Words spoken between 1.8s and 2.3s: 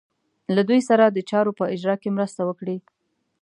کې